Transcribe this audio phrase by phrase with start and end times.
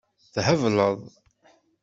[0.33, 0.99] Thebleḍ.